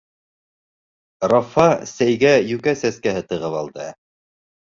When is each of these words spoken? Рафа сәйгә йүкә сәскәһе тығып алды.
Рафа 1.33 1.65
сәйгә 1.91 2.33
йүкә 2.53 2.75
сәскәһе 2.81 3.23
тығып 3.35 3.59
алды. 3.63 3.87